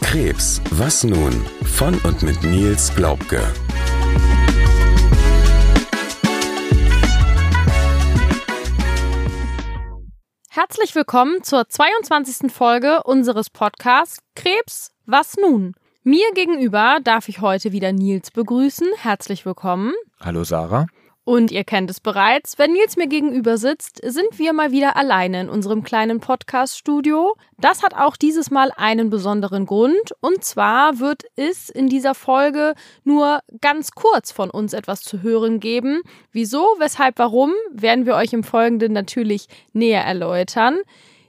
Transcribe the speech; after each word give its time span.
Krebs, 0.00 0.60
was 0.70 1.04
nun? 1.04 1.32
Von 1.64 1.94
und 2.04 2.22
mit 2.22 2.42
Nils 2.42 2.94
Glaubke. 2.94 3.40
Herzlich 10.50 10.94
willkommen 10.94 11.42
zur 11.42 11.68
22. 11.68 12.52
Folge 12.52 13.02
unseres 13.04 13.48
Podcasts 13.48 14.18
Krebs, 14.34 14.92
was 15.06 15.36
nun? 15.36 15.74
Mir 16.04 16.26
gegenüber 16.34 16.98
darf 17.02 17.28
ich 17.28 17.40
heute 17.40 17.72
wieder 17.72 17.92
Nils 17.92 18.30
begrüßen. 18.30 18.88
Herzlich 18.98 19.46
willkommen. 19.46 19.94
Hallo 20.20 20.44
Sarah. 20.44 20.86
Und 21.24 21.52
ihr 21.52 21.62
kennt 21.62 21.88
es 21.88 22.00
bereits, 22.00 22.58
wenn 22.58 22.72
Nils 22.72 22.96
mir 22.96 23.06
gegenüber 23.06 23.56
sitzt, 23.56 24.00
sind 24.04 24.40
wir 24.40 24.52
mal 24.52 24.72
wieder 24.72 24.96
alleine 24.96 25.42
in 25.42 25.48
unserem 25.48 25.84
kleinen 25.84 26.18
Podcast-Studio. 26.18 27.36
Das 27.58 27.84
hat 27.84 27.94
auch 27.94 28.16
dieses 28.16 28.50
Mal 28.50 28.72
einen 28.76 29.08
besonderen 29.08 29.64
Grund. 29.64 30.12
Und 30.20 30.42
zwar 30.42 30.98
wird 30.98 31.22
es 31.36 31.68
in 31.68 31.88
dieser 31.88 32.16
Folge 32.16 32.74
nur 33.04 33.38
ganz 33.60 33.92
kurz 33.92 34.32
von 34.32 34.50
uns 34.50 34.72
etwas 34.72 35.02
zu 35.02 35.22
hören 35.22 35.60
geben. 35.60 36.02
Wieso, 36.32 36.74
weshalb, 36.78 37.20
warum, 37.20 37.52
werden 37.70 38.04
wir 38.04 38.16
euch 38.16 38.32
im 38.32 38.42
Folgenden 38.42 38.92
natürlich 38.92 39.46
näher 39.72 40.04
erläutern. 40.04 40.80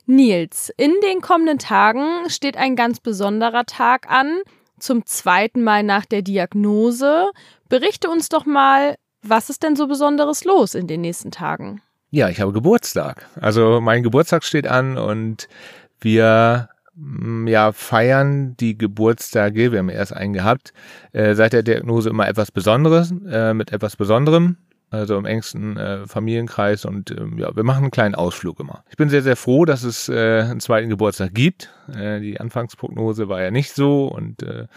Nils, 0.07 0.73
in 0.75 0.93
den 1.03 1.21
kommenden 1.21 1.59
Tagen 1.59 2.27
steht 2.29 2.57
ein 2.57 2.75
ganz 2.75 2.99
besonderer 2.99 3.65
Tag 3.65 4.09
an. 4.09 4.41
Zum 4.79 5.05
zweiten 5.05 5.63
Mal 5.63 5.83
nach 5.83 6.05
der 6.05 6.23
Diagnose. 6.23 7.29
Berichte 7.69 8.09
uns 8.09 8.27
doch 8.27 8.45
mal, 8.45 8.97
was 9.23 9.49
ist 9.49 9.63
denn 9.63 9.75
so 9.75 9.87
Besonderes 9.87 10.43
los 10.43 10.75
in 10.75 10.87
den 10.87 11.01
nächsten 11.01 11.31
Tagen? 11.31 11.81
Ja, 12.11 12.29
ich 12.29 12.39
habe 12.41 12.53
Geburtstag. 12.53 13.27
Also 13.41 13.81
mein 13.81 14.03
Geburtstag 14.03 14.43
steht 14.43 14.67
an 14.67 14.97
und 14.97 15.47
wir 15.99 16.69
mm, 16.95 17.47
ja, 17.47 17.71
feiern 17.71 18.55
die 18.57 18.77
Geburtstage, 18.77 19.71
wir 19.71 19.79
haben 19.79 19.89
erst 19.89 20.13
einen 20.13 20.33
gehabt, 20.33 20.73
äh, 21.13 21.33
seit 21.33 21.53
der 21.53 21.63
Diagnose 21.63 22.09
immer 22.09 22.27
etwas 22.27 22.51
Besonderes, 22.51 23.11
äh, 23.27 23.55
mit 23.55 23.71
etwas 23.71 23.95
Besonderem, 23.95 24.57
also 24.91 25.17
im 25.17 25.25
engsten 25.25 25.75
äh, 25.75 26.05
Familienkreis 26.05 26.85
und 26.85 27.09
ähm, 27.09 27.39
ja, 27.39 27.55
wir 27.55 27.63
machen 27.63 27.85
einen 27.85 27.91
kleinen 27.91 28.13
Ausflug 28.13 28.59
immer. 28.59 28.83
Ich 28.91 28.97
bin 28.97 29.09
sehr, 29.09 29.23
sehr 29.23 29.35
froh, 29.35 29.65
dass 29.65 29.81
es 29.81 30.07
äh, 30.07 30.41
einen 30.41 30.59
zweiten 30.59 30.89
Geburtstag 30.89 31.33
gibt. 31.33 31.71
Äh, 31.91 32.19
die 32.19 32.39
Anfangsprognose 32.39 33.27
war 33.27 33.41
ja 33.41 33.49
nicht 33.49 33.73
so 33.73 34.05
und 34.05 34.43
äh, 34.43 34.67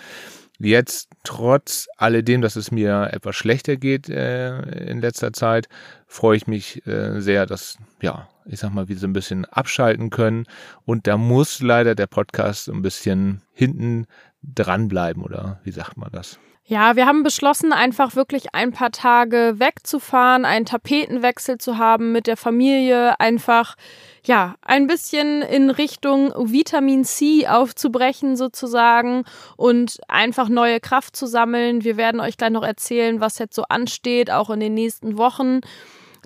Jetzt, 0.58 1.08
trotz 1.22 1.88
alledem, 1.96 2.40
dass 2.40 2.56
es 2.56 2.70
mir 2.70 3.10
etwas 3.12 3.36
schlechter 3.36 3.76
geht 3.76 4.08
äh, 4.08 4.88
in 4.88 5.00
letzter 5.00 5.32
Zeit, 5.32 5.68
freue 6.06 6.36
ich 6.36 6.46
mich 6.46 6.86
äh, 6.86 7.20
sehr, 7.20 7.46
dass, 7.46 7.76
ja, 8.00 8.28
ich 8.46 8.60
sag 8.60 8.72
mal, 8.72 8.88
wir 8.88 8.96
so 8.96 9.06
ein 9.06 9.12
bisschen 9.12 9.44
abschalten 9.44 10.10
können. 10.10 10.46
Und 10.84 11.06
da 11.06 11.16
muss 11.16 11.60
leider 11.60 11.94
der 11.94 12.06
Podcast 12.06 12.68
ein 12.68 12.82
bisschen 12.82 13.42
hinten 13.52 14.06
dranbleiben, 14.42 15.22
oder 15.22 15.60
wie 15.64 15.72
sagt 15.72 15.96
man 15.96 16.10
das? 16.12 16.38
Ja, 16.68 16.96
wir 16.96 17.06
haben 17.06 17.22
beschlossen, 17.22 17.72
einfach 17.72 18.16
wirklich 18.16 18.52
ein 18.52 18.72
paar 18.72 18.90
Tage 18.90 19.54
wegzufahren, 19.58 20.44
einen 20.44 20.66
Tapetenwechsel 20.66 21.58
zu 21.58 21.78
haben 21.78 22.10
mit 22.10 22.26
der 22.26 22.36
Familie, 22.36 23.20
einfach 23.20 23.76
ja, 24.24 24.56
ein 24.62 24.88
bisschen 24.88 25.42
in 25.42 25.70
Richtung 25.70 26.32
Vitamin 26.36 27.04
C 27.04 27.46
aufzubrechen 27.46 28.36
sozusagen 28.36 29.22
und 29.56 29.98
einfach 30.08 30.48
neue 30.48 30.80
Kraft 30.80 31.14
zu 31.14 31.26
sammeln. 31.26 31.84
Wir 31.84 31.96
werden 31.96 32.20
euch 32.20 32.36
gleich 32.36 32.50
noch 32.50 32.64
erzählen, 32.64 33.20
was 33.20 33.38
jetzt 33.38 33.54
so 33.54 33.62
ansteht, 33.68 34.32
auch 34.32 34.50
in 34.50 34.58
den 34.58 34.74
nächsten 34.74 35.18
Wochen. 35.18 35.60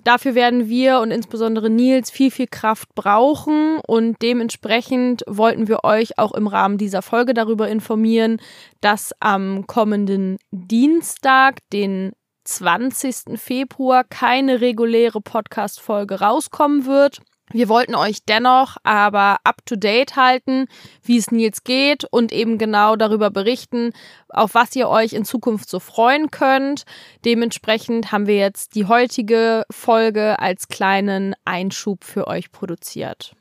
Dafür 0.03 0.33
werden 0.33 0.67
wir 0.67 0.99
und 0.99 1.11
insbesondere 1.11 1.69
Nils 1.69 2.09
viel, 2.09 2.31
viel 2.31 2.47
Kraft 2.47 2.95
brauchen 2.95 3.79
und 3.85 4.21
dementsprechend 4.21 5.23
wollten 5.27 5.67
wir 5.67 5.83
euch 5.83 6.17
auch 6.17 6.33
im 6.33 6.47
Rahmen 6.47 6.77
dieser 6.77 7.01
Folge 7.01 7.33
darüber 7.33 7.67
informieren, 7.67 8.41
dass 8.81 9.13
am 9.19 9.67
kommenden 9.67 10.37
Dienstag, 10.51 11.59
den 11.71 12.13
20. 12.45 13.39
Februar, 13.39 14.03
keine 14.03 14.61
reguläre 14.61 15.21
Podcast-Folge 15.21 16.19
rauskommen 16.19 16.85
wird. 16.87 17.19
Wir 17.53 17.69
wollten 17.69 17.95
euch 17.95 18.23
dennoch 18.25 18.77
aber 18.83 19.37
up 19.43 19.65
to 19.65 19.75
date 19.75 20.15
halten, 20.15 20.67
wie 21.03 21.17
es 21.17 21.31
Nils 21.31 21.63
geht 21.63 22.05
und 22.05 22.31
eben 22.31 22.57
genau 22.57 22.95
darüber 22.95 23.29
berichten, 23.29 23.91
auf 24.29 24.53
was 24.53 24.75
ihr 24.75 24.89
euch 24.89 25.13
in 25.13 25.25
Zukunft 25.25 25.69
so 25.69 25.79
freuen 25.79 26.31
könnt. 26.31 26.83
Dementsprechend 27.25 28.11
haben 28.11 28.27
wir 28.27 28.37
jetzt 28.37 28.75
die 28.75 28.85
heutige 28.85 29.65
Folge 29.69 30.39
als 30.39 30.67
kleinen 30.67 31.35
Einschub 31.45 32.03
für 32.03 32.27
euch 32.27 32.51
produziert. 32.51 33.35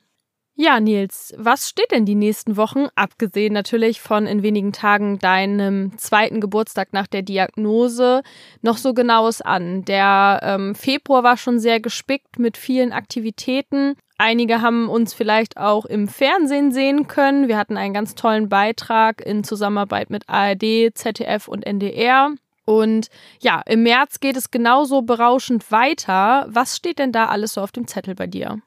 Ja, 0.62 0.78
Nils, 0.78 1.32
was 1.38 1.71
steht 1.71 1.91
denn 1.91 2.04
die 2.04 2.15
nächsten 2.15 2.59
Wochen, 2.59 2.88
abgesehen 2.94 3.54
natürlich 3.54 4.03
von 4.03 4.26
in 4.26 4.43
wenigen 4.43 4.75
Tagen 4.75 5.19
deinem 5.19 5.97
zweiten 5.97 6.38
Geburtstag 6.38 6.93
nach 6.93 7.06
der 7.06 7.22
Diagnose, 7.22 8.21
noch 8.60 8.76
so 8.76 8.93
genaues 8.93 9.41
an? 9.41 9.87
Der 9.87 10.41
ähm, 10.43 10.75
Februar 10.75 11.22
war 11.22 11.38
schon 11.38 11.60
sehr 11.60 11.81
gespickt 11.81 12.38
mit 12.38 12.59
vielen 12.59 12.93
Aktivitäten. 12.93 13.94
Einige 14.19 14.60
haben 14.60 14.91
uns 14.91 15.15
vielleicht 15.15 15.56
auch 15.56 15.87
im 15.87 16.09
Fernsehen 16.09 16.72
sehen 16.72 17.09
können. 17.09 17.49
Wir 17.49 17.56
hatten 17.56 17.78
einen 17.78 17.94
ganz 17.94 18.15
tollen 18.15 18.50
Beitrag 18.50 19.25
in 19.25 19.44
Zusammenarbeit 19.44 20.10
mit 20.10 20.28
ARD, 20.28 20.91
ZDF 20.93 21.49
und 21.49 21.65
NDR. 21.65 22.34
Und 22.66 23.09
ja, 23.41 23.62
im 23.65 23.82
März 23.82 24.20
geht 24.20 24.37
es 24.37 24.50
genauso 24.50 25.00
berauschend 25.00 25.72
weiter. 25.72 26.44
Was 26.50 26.76
steht 26.76 26.99
denn 26.99 27.12
da 27.12 27.28
alles 27.28 27.54
so 27.54 27.62
auf 27.62 27.72
dem 27.72 27.88
Zettel 27.88 28.15
bei 28.15 28.26
dir? 28.26 28.60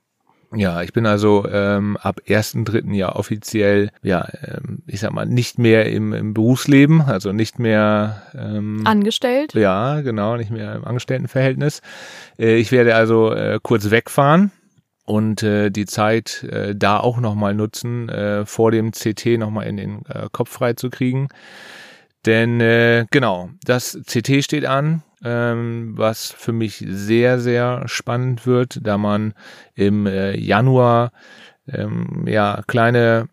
Ja, 0.55 0.81
ich 0.81 0.93
bin 0.93 1.05
also 1.05 1.45
ähm, 1.49 1.97
ab 1.97 2.21
1.3. 2.27 2.93
ja 2.93 3.15
offiziell, 3.15 3.91
ja, 4.01 4.27
ähm, 4.43 4.83
ich 4.87 4.99
sag 4.99 5.11
mal, 5.11 5.25
nicht 5.25 5.57
mehr 5.57 5.91
im, 5.91 6.13
im 6.13 6.33
Berufsleben, 6.33 7.01
also 7.01 7.31
nicht 7.31 7.59
mehr 7.59 8.23
ähm, 8.35 8.81
angestellt. 8.85 9.53
Ja, 9.53 10.01
genau, 10.01 10.37
nicht 10.37 10.51
mehr 10.51 10.75
im 10.75 10.85
Angestelltenverhältnis. 10.85 11.81
Äh, 12.37 12.57
ich 12.57 12.71
werde 12.71 12.95
also 12.95 13.33
äh, 13.33 13.59
kurz 13.61 13.89
wegfahren 13.89 14.51
und 15.05 15.43
äh, 15.43 15.69
die 15.69 15.85
Zeit 15.85 16.43
äh, 16.43 16.75
da 16.75 16.99
auch 16.99 17.19
nochmal 17.19 17.53
nutzen, 17.53 18.09
äh, 18.09 18.45
vor 18.45 18.71
dem 18.71 18.91
CT 18.91 19.37
nochmal 19.37 19.67
in 19.67 19.77
den 19.77 20.05
äh, 20.05 20.27
Kopf 20.31 20.51
frei 20.51 20.73
zu 20.73 20.89
kriegen. 20.89 21.29
Denn 22.25 22.61
äh, 22.61 23.05
genau, 23.11 23.49
das 23.65 23.99
CT 24.05 24.43
steht 24.43 24.65
an, 24.65 25.03
ähm, 25.23 25.93
was 25.97 26.31
für 26.31 26.51
mich 26.51 26.83
sehr, 26.87 27.39
sehr 27.39 27.83
spannend 27.87 28.45
wird, 28.45 28.79
da 28.83 28.97
man 28.97 29.33
im 29.73 30.05
äh, 30.05 30.37
Januar 30.37 31.11
ähm, 31.67 32.25
ja 32.27 32.61
kleine, 32.67 33.29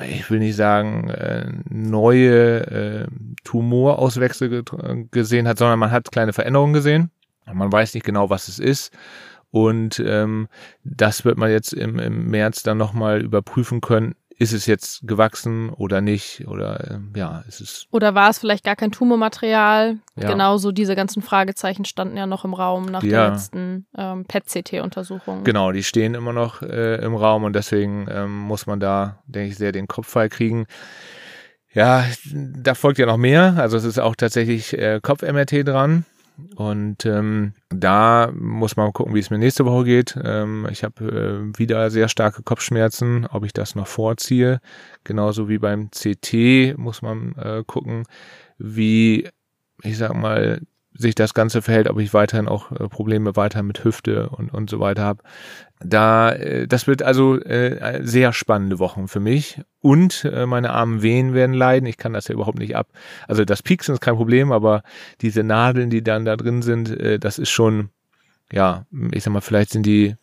ich 0.00 0.30
will 0.30 0.38
nicht 0.38 0.56
sagen, 0.56 1.08
äh, 1.10 1.50
neue 1.68 2.66
äh, 2.66 3.06
Tumorauswechsel 3.44 4.48
ge 4.48 4.62
gesehen 5.10 5.48
hat, 5.48 5.58
sondern 5.58 5.78
man 5.78 5.90
hat 5.90 6.12
kleine 6.12 6.32
Veränderungen 6.32 6.74
gesehen. 6.74 7.10
Man 7.52 7.70
weiß 7.70 7.94
nicht 7.94 8.04
genau, 8.04 8.30
was 8.30 8.48
es 8.48 8.58
ist. 8.58 8.92
Und 9.50 10.02
ähm, 10.04 10.48
das 10.82 11.24
wird 11.24 11.38
man 11.38 11.50
jetzt 11.50 11.72
im, 11.72 11.98
im 12.00 12.28
März 12.28 12.64
dann 12.64 12.76
nochmal 12.76 13.22
überprüfen 13.22 13.80
können, 13.80 14.16
ist 14.38 14.52
es 14.52 14.66
jetzt 14.66 15.06
gewachsen 15.06 15.70
oder 15.70 16.00
nicht 16.00 16.46
oder 16.48 16.90
äh, 16.90 17.18
ja, 17.18 17.44
ist 17.48 17.60
es 17.60 17.86
oder 17.90 18.14
war 18.14 18.30
es 18.30 18.38
vielleicht 18.38 18.64
gar 18.64 18.76
kein 18.76 18.90
Tumormaterial? 18.90 19.98
Ja. 20.16 20.28
Genauso 20.28 20.72
diese 20.72 20.96
ganzen 20.96 21.22
Fragezeichen 21.22 21.84
standen 21.84 22.16
ja 22.16 22.26
noch 22.26 22.44
im 22.44 22.54
Raum 22.54 22.86
nach 22.86 23.02
ja. 23.02 23.22
der 23.22 23.30
letzten 23.30 23.86
ähm, 23.96 24.24
PET-CT-Untersuchung. 24.24 25.44
Genau, 25.44 25.72
die 25.72 25.82
stehen 25.82 26.14
immer 26.14 26.32
noch 26.32 26.62
äh, 26.62 26.96
im 26.96 27.14
Raum 27.14 27.44
und 27.44 27.54
deswegen 27.54 28.06
ähm, 28.10 28.38
muss 28.40 28.66
man 28.66 28.80
da, 28.80 29.22
denke 29.26 29.50
ich, 29.50 29.56
sehr 29.56 29.72
den 29.72 29.88
Kopf 29.88 30.08
frei 30.08 30.28
kriegen. 30.28 30.66
Ja, 31.72 32.04
da 32.32 32.74
folgt 32.74 32.98
ja 32.98 33.06
noch 33.06 33.16
mehr. 33.16 33.54
Also 33.58 33.76
es 33.76 33.84
ist 33.84 33.98
auch 33.98 34.14
tatsächlich 34.14 34.78
äh, 34.78 35.00
Kopf-MRT 35.02 35.66
dran. 35.66 36.04
Und 36.56 37.06
ähm, 37.06 37.52
da 37.68 38.32
muss 38.34 38.76
man 38.76 38.92
gucken, 38.92 39.14
wie 39.14 39.20
es 39.20 39.30
mir 39.30 39.38
nächste 39.38 39.64
Woche 39.64 39.84
geht. 39.84 40.18
Ähm, 40.22 40.66
ich 40.70 40.82
habe 40.82 41.04
äh, 41.54 41.58
wieder 41.58 41.90
sehr 41.90 42.08
starke 42.08 42.42
Kopfschmerzen, 42.42 43.26
ob 43.26 43.44
ich 43.44 43.52
das 43.52 43.76
noch 43.76 43.86
vorziehe. 43.86 44.60
Genauso 45.04 45.48
wie 45.48 45.58
beim 45.58 45.90
CT 45.90 46.76
muss 46.76 47.02
man 47.02 47.34
äh, 47.36 47.62
gucken, 47.64 48.04
wie, 48.58 49.28
ich 49.82 49.96
sag 49.96 50.14
mal, 50.14 50.60
sich 50.96 51.14
das 51.14 51.34
Ganze 51.34 51.60
verhält, 51.60 51.90
ob 51.90 51.98
ich 51.98 52.14
weiterhin 52.14 52.48
auch 52.48 52.70
äh, 52.70 52.88
Probleme 52.88 53.36
weiter 53.36 53.62
mit 53.62 53.84
Hüfte 53.84 54.28
und, 54.28 54.52
und 54.54 54.70
so 54.70 54.78
weiter 54.80 55.02
habe. 55.02 55.22
Da, 55.80 56.30
äh, 56.30 56.68
das 56.68 56.86
wird 56.86 57.02
also 57.02 57.38
äh, 57.40 58.00
sehr 58.02 58.32
spannende 58.32 58.78
Wochen 58.78 59.08
für 59.08 59.20
mich. 59.20 59.60
Und 59.80 60.24
äh, 60.24 60.46
meine 60.46 60.70
armen 60.70 61.02
Wehen 61.02 61.34
werden 61.34 61.54
leiden. 61.54 61.86
Ich 61.86 61.96
kann 61.96 62.12
das 62.12 62.28
ja 62.28 62.34
überhaupt 62.34 62.58
nicht 62.58 62.76
ab. 62.76 62.88
Also 63.26 63.44
das 63.44 63.62
Pieksen 63.62 63.94
ist 63.94 64.00
kein 64.00 64.16
Problem, 64.16 64.52
aber 64.52 64.82
diese 65.20 65.42
Nadeln, 65.42 65.90
die 65.90 66.02
dann 66.02 66.24
da 66.24 66.36
drin 66.36 66.62
sind, 66.62 66.90
äh, 66.90 67.18
das 67.18 67.38
ist 67.38 67.50
schon, 67.50 67.90
ja, 68.52 68.86
ich 69.12 69.24
sag 69.24 69.32
mal, 69.32 69.40
vielleicht 69.40 69.70
sind 69.70 69.84
die 69.84 70.16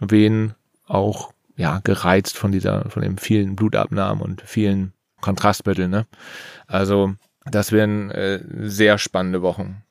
Venen 0.00 0.54
auch 0.86 1.32
ja 1.56 1.80
gereizt 1.84 2.36
von 2.36 2.52
dieser, 2.52 2.90
von 2.90 3.02
den 3.02 3.16
vielen 3.18 3.56
Blutabnahmen 3.56 4.22
und 4.22 4.42
vielen 4.42 4.92
Kontrastmitteln. 5.20 5.90
Ne? 5.90 6.06
Also 6.66 7.14
das 7.50 7.72
werden 7.72 8.10
äh, 8.10 8.40
sehr 8.62 8.98
spannende 8.98 9.42
Wochen. 9.42 9.82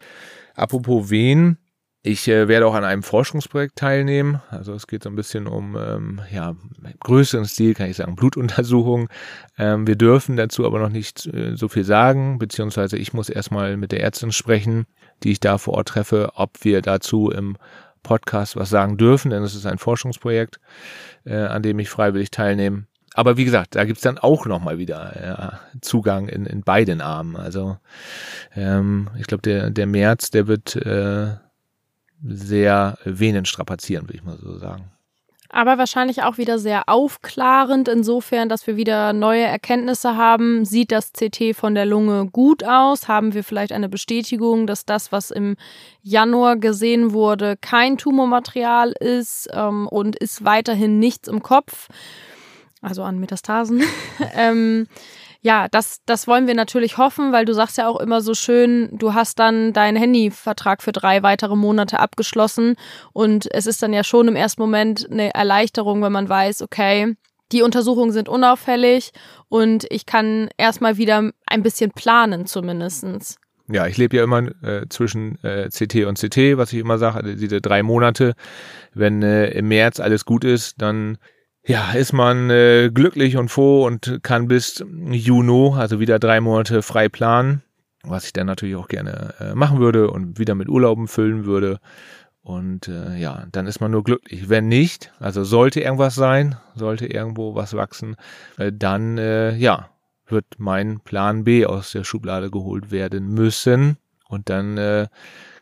Apropos 0.55 1.09
Wehen, 1.09 1.57
Ich 2.07 2.27
äh, 2.27 2.47
werde 2.47 2.67
auch 2.67 2.75
an 2.75 2.83
einem 2.83 3.01
Forschungsprojekt 3.01 3.77
teilnehmen. 3.77 4.39
Also 4.51 4.73
es 4.73 4.85
geht 4.85 5.01
so 5.01 5.09
ein 5.09 5.15
bisschen 5.15 5.47
um 5.47 5.75
ähm, 5.75 6.21
ja 6.31 6.55
größeren 6.99 7.45
Stil, 7.45 7.73
kann 7.73 7.89
ich 7.89 7.97
sagen, 7.97 8.15
Blutuntersuchung. 8.15 9.09
Ähm, 9.57 9.87
wir 9.87 9.95
dürfen 9.95 10.37
dazu 10.37 10.67
aber 10.67 10.77
noch 10.77 10.89
nicht 10.89 11.25
äh, 11.25 11.55
so 11.55 11.67
viel 11.67 11.83
sagen, 11.83 12.37
beziehungsweise 12.37 12.97
ich 12.97 13.13
muss 13.13 13.27
erstmal 13.29 13.75
mit 13.75 13.91
der 13.91 14.01
Ärztin 14.01 14.31
sprechen, 14.31 14.85
die 15.23 15.31
ich 15.31 15.39
da 15.39 15.57
vor 15.57 15.73
Ort 15.73 15.87
treffe, 15.87 16.29
ob 16.35 16.63
wir 16.63 16.83
dazu 16.83 17.31
im 17.31 17.57
Podcast 18.03 18.55
was 18.55 18.69
sagen 18.69 18.97
dürfen, 18.97 19.31
denn 19.31 19.41
es 19.41 19.55
ist 19.55 19.65
ein 19.65 19.79
Forschungsprojekt, 19.79 20.59
äh, 21.25 21.35
an 21.37 21.63
dem 21.63 21.79
ich 21.79 21.89
freiwillig 21.89 22.29
teilnehme. 22.29 22.85
Aber 23.17 23.37
wie 23.37 23.45
gesagt, 23.45 23.75
da 23.75 23.85
gibt's 23.85 24.01
dann 24.01 24.17
auch 24.17 24.45
nochmal 24.45 24.77
wieder 24.77 25.13
ja, 25.23 25.59
Zugang 25.79 26.27
in, 26.27 26.45
in 26.45 26.63
beiden 26.63 26.99
Armen. 26.99 27.37
Also 27.37 27.77
ähm, 28.53 29.09
ich 29.17 29.25
glaube, 29.25 29.41
der, 29.41 29.69
der 29.69 29.87
März, 29.87 30.31
der 30.31 30.47
wird 30.47 30.75
äh, 30.75 31.27
sehr 32.21 32.97
Venen 33.05 33.45
strapazieren, 33.45 34.03
würde 34.07 34.17
ich 34.17 34.23
mal 34.25 34.37
so 34.37 34.57
sagen. 34.57 34.91
Aber 35.47 35.77
wahrscheinlich 35.77 36.23
auch 36.23 36.37
wieder 36.37 36.59
sehr 36.59 36.89
aufklarend, 36.89 37.87
insofern, 37.87 38.49
dass 38.49 38.67
wir 38.67 38.75
wieder 38.75 39.13
neue 39.13 39.43
Erkenntnisse 39.43 40.17
haben. 40.17 40.65
Sieht 40.65 40.91
das 40.91 41.13
CT 41.13 41.55
von 41.55 41.73
der 41.73 41.85
Lunge 41.85 42.25
gut 42.25 42.65
aus? 42.65 43.07
Haben 43.07 43.33
wir 43.33 43.45
vielleicht 43.45 43.71
eine 43.71 43.87
Bestätigung, 43.87 44.67
dass 44.67 44.85
das, 44.85 45.13
was 45.13 45.31
im 45.31 45.55
Januar 46.01 46.57
gesehen 46.57 47.13
wurde, 47.13 47.55
kein 47.61 47.97
Tumormaterial 47.97 48.91
ist 48.91 49.47
ähm, 49.53 49.87
und 49.87 50.17
ist 50.17 50.43
weiterhin 50.43 50.99
nichts 50.99 51.29
im 51.29 51.41
Kopf? 51.41 51.87
Also 52.85 53.03
an 53.03 53.19
Metastasen. 53.19 53.83
ähm, 54.35 54.87
ja, 55.41 55.67
das, 55.69 56.01
das 56.05 56.27
wollen 56.27 56.47
wir 56.47 56.55
natürlich 56.55 56.97
hoffen, 56.97 57.31
weil 57.31 57.45
du 57.45 57.53
sagst 57.53 57.77
ja 57.77 57.87
auch 57.87 57.99
immer 57.99 58.21
so 58.21 58.33
schön, 58.33 58.89
du 58.91 59.13
hast 59.13 59.37
dann 59.37 59.73
deinen 59.73 59.95
Handyvertrag 59.95 60.81
für 60.81 60.91
drei 60.91 61.21
weitere 61.21 61.55
Monate 61.55 61.99
abgeschlossen 61.99 62.75
und 63.13 63.47
es 63.53 63.67
ist 63.67 63.83
dann 63.83 63.93
ja 63.93 64.03
schon 64.03 64.27
im 64.27 64.35
ersten 64.35 64.61
Moment 64.61 65.07
eine 65.11 65.33
Erleichterung, 65.35 66.01
wenn 66.01 66.11
man 66.11 66.27
weiß, 66.27 66.63
okay, 66.63 67.15
die 67.51 67.61
Untersuchungen 67.61 68.11
sind 68.11 68.27
unauffällig 68.27 69.11
und 69.47 69.85
ich 69.91 70.07
kann 70.07 70.49
erstmal 70.57 70.97
wieder 70.97 71.29
ein 71.45 71.61
bisschen 71.61 71.91
planen 71.91 72.47
zumindestens. 72.47 73.37
Ja, 73.67 73.87
ich 73.87 73.97
lebe 73.97 74.17
ja 74.17 74.23
immer 74.23 74.43
äh, 74.63 74.87
zwischen 74.89 75.43
äh, 75.43 75.69
CT 75.69 76.05
und 76.05 76.19
CT, 76.19 76.57
was 76.57 76.71
ich 76.73 76.79
immer 76.79 76.97
sage, 76.97 77.17
also 77.17 77.35
diese 77.35 77.61
drei 77.61 77.81
Monate. 77.81 78.33
Wenn 78.93 79.23
äh, 79.23 79.49
im 79.51 79.67
März 79.67 79.99
alles 79.99 80.25
gut 80.25 80.43
ist, 80.43 80.81
dann 80.81 81.17
ja, 81.65 81.93
ist 81.93 82.13
man 82.13 82.49
äh, 82.49 82.91
glücklich 82.93 83.37
und 83.37 83.49
froh 83.49 83.85
und 83.85 84.19
kann 84.21 84.47
bis 84.47 84.83
Juni, 85.11 85.73
also 85.75 85.99
wieder 85.99 86.19
drei 86.19 86.39
Monate 86.39 86.81
frei 86.81 87.09
planen, 87.09 87.63
was 88.03 88.25
ich 88.25 88.33
dann 88.33 88.47
natürlich 88.47 88.75
auch 88.75 88.87
gerne 88.87 89.33
äh, 89.39 89.55
machen 89.55 89.79
würde 89.79 90.11
und 90.11 90.37
wieder 90.37 90.55
mit 90.55 90.69
Urlauben 90.69 91.07
füllen 91.07 91.45
würde. 91.45 91.79
Und 92.41 92.87
äh, 92.87 93.17
ja, 93.17 93.47
dann 93.51 93.65
ist 93.65 93.81
man 93.81 93.89
nur 93.89 94.03
glücklich. 94.03 94.49
Wenn 94.49 94.67
nicht, 94.67 95.11
also 95.19 95.43
sollte 95.43 95.81
irgendwas 95.81 96.13
sein, 96.13 96.55
sollte 96.75 97.07
irgendwo 97.07 97.55
was 97.55 97.73
wachsen, 97.73 98.15
äh, 98.57 98.71
dann 98.71 99.17
äh, 99.17 99.55
ja, 99.55 99.89
wird 100.27 100.45
mein 100.59 100.99
Plan 100.99 101.43
B 101.43 101.65
aus 101.65 101.91
der 101.91 102.03
Schublade 102.03 102.51
geholt 102.51 102.91
werden 102.91 103.33
müssen. 103.33 103.97
Und 104.27 104.49
dann 104.49 104.77
äh, 104.77 105.07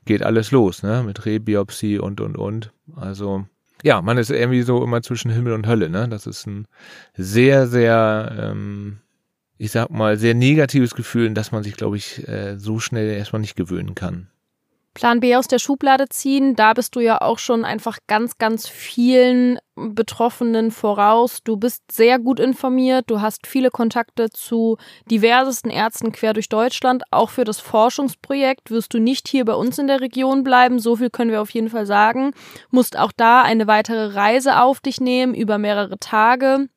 geht 0.03 0.23
alles 0.23 0.51
los, 0.51 0.83
ne? 0.83 1.03
Mit 1.06 1.25
Rebiopsie 1.25 1.99
und 1.99 2.19
und 2.19 2.38
und. 2.38 2.73
Also 2.95 3.45
ja, 3.83 4.01
man 4.01 4.18
ist 4.18 4.31
irgendwie 4.31 4.63
so 4.63 4.81
immer 4.83 5.01
zwischen 5.01 5.30
Himmel 5.30 5.53
und 5.53 5.68
Hölle, 5.68 5.89
ne? 5.89 6.07
Das 6.09 6.25
ist 6.25 6.47
ein 6.47 6.68
sehr, 7.15 7.68
sehr, 7.68 8.33
ähm, 8.39 9.00
ich 9.57 9.71
sag 9.71 9.89
mal, 9.91 10.18
sehr 10.18 10.33
negatives 10.33 10.95
Gefühl, 10.95 11.27
in 11.27 11.35
das 11.35 11.51
man 11.51 11.63
sich, 11.63 11.75
glaube 11.75 11.97
ich, 11.97 12.27
äh, 12.27 12.57
so 12.57 12.80
schnell 12.80 13.09
erstmal 13.13 13.41
nicht 13.41 13.56
gewöhnen 13.56 13.94
kann. 13.94 14.30
Plan 14.94 15.19
B 15.19 15.36
aus 15.36 15.48
der 15.48 15.60
Schublade 15.60 16.07
ziehen. 16.10 16.56
Da 16.56 16.74
bist 16.74 16.95
du 16.95 17.00
ja 17.00 17.22
auch 17.22 17.40
schon 17.40 17.66
einfach 17.66 17.98
ganz, 18.07 18.38
ganz 18.38 18.68
vielen 18.68 19.57
Betroffenen 19.75 20.69
voraus. 20.69 21.40
Du 21.44 21.57
bist 21.57 21.84
sehr 21.92 22.19
gut 22.19 22.40
informiert. 22.40 23.06
Du 23.07 23.19
hast 23.19 23.48
viele 23.48 23.72
Kontakte 23.72 24.30
zu 24.30 24.78
diversesten 25.10 25.72
Ärzten 25.72 26.12
quer 26.12 26.34
durch 26.34 26.48
Deutschland. 26.48 27.04
Auch 27.10 27.31
für 27.31 27.44
das 27.44 27.60
Forschungsprojekt 27.60 28.69
wirst 28.69 28.94
du 28.94 29.00
nicht 29.00 29.28
hier 29.28 29.45
bei 29.45 29.56
uns 29.56 29.80
in 29.80 29.88
der 29.88 30.01
Region 30.01 30.44
bleiben. 30.44 30.78
So 30.78 30.98
viel 30.98 31.10
können 31.10 31.31
wir 31.31 31.42
auf 31.42 31.50
jeden 31.50 31.69
Fall 31.69 31.88
sagen. 31.88 32.31
Musst 32.69 32.98
auch 32.98 33.12
da 33.12 33.42
eine 33.42 33.66
weitere 33.66 34.13
Reise 34.13 34.62
auf 34.62 34.80
dich 34.80 35.01
nehmen 35.01 35.34
über 35.34 35.57
mehrere 35.57 35.98
Tage. 35.98 36.68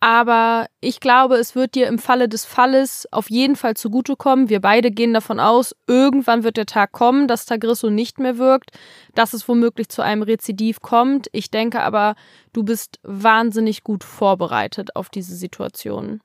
Aber 0.00 0.66
ich 0.80 1.00
glaube, 1.00 1.36
es 1.36 1.56
wird 1.56 1.74
dir 1.74 1.88
im 1.88 1.98
Falle 1.98 2.28
des 2.28 2.44
Falles 2.44 3.08
auf 3.10 3.30
jeden 3.30 3.56
Fall 3.56 3.74
zugutekommen. 3.74 4.48
Wir 4.48 4.60
beide 4.60 4.92
gehen 4.92 5.12
davon 5.12 5.40
aus, 5.40 5.74
irgendwann 5.88 6.44
wird 6.44 6.56
der 6.56 6.66
Tag 6.66 6.92
kommen, 6.92 7.26
dass 7.26 7.46
Tagrisso 7.46 7.90
nicht 7.90 8.20
mehr 8.20 8.38
wirkt, 8.38 8.70
dass 9.14 9.32
es 9.32 9.48
womöglich 9.48 9.88
zu 9.88 10.02
einem 10.02 10.22
Rezidiv 10.22 10.80
kommt. 10.80 11.26
Ich 11.32 11.50
denke 11.50 11.82
aber, 11.82 12.14
du 12.52 12.62
bist 12.62 13.00
wahnsinnig 13.02 13.82
gut 13.82 14.04
vorbereitet 14.04 14.94
auf 14.94 15.08
diese 15.10 15.34
Situation. 15.34 16.20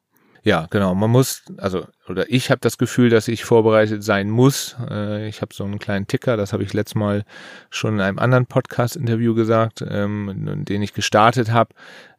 Ja, 0.46 0.68
genau. 0.70 0.94
Man 0.94 1.10
muss, 1.10 1.44
also, 1.56 1.86
oder 2.10 2.30
ich 2.30 2.52
habe 2.52 2.60
das 2.60 2.78
Gefühl, 2.78 3.10
dass 3.10 3.30
ich 3.30 3.46
vorbereitet 3.46 4.04
sein 4.04 4.30
muss. 4.30 4.76
Äh, 4.90 5.30
ich 5.30 5.42
habe 5.42 5.54
so 5.54 5.64
einen 5.64 5.80
kleinen 5.80 6.06
Ticker, 6.06 6.36
das 6.36 6.52
habe 6.52 6.64
ich 6.64 6.74
letztes 6.74 6.96
Mal 6.96 7.24
schon 7.70 7.96
in 7.96 8.02
einem 8.02 8.20
anderen 8.20 8.46
Podcast-Interview 8.46 9.36
gesagt, 9.36 9.86
ähm, 9.88 10.66
den 10.66 10.82
ich 10.82 10.94
gestartet 10.94 11.52
habe, 11.54 11.74